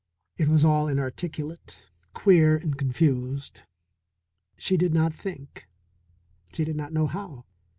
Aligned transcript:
It 0.35 0.47
was 0.47 0.65
all 0.65 0.87
inarticulate, 0.87 1.77
queer 2.15 2.57
and 2.57 2.75
confused. 2.75 3.61
She 4.57 4.75
did 4.75 4.95
not 4.95 5.13
think, 5.13 5.67
she 6.53 6.65
did 6.65 6.75
not 6.75 6.91
know 6.91 7.05
how. 7.05 7.45